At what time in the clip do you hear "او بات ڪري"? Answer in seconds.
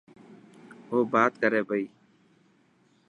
0.89-1.61